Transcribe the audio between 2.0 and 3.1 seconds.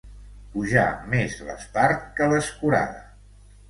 que l'escurada.